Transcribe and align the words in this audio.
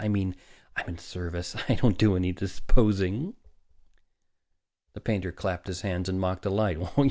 I 0.03 0.07
mean, 0.07 0.35
I'm 0.75 0.89
in 0.89 0.97
service. 0.97 1.55
I 1.69 1.75
don't 1.75 1.95
do 1.95 2.15
any 2.15 2.31
disposing." 2.31 3.35
The 4.93 4.99
painter 4.99 5.31
clapped 5.31 5.67
his 5.67 5.81
hands 5.81 6.09
in 6.09 6.17
mock 6.17 6.41
delight. 6.41 6.79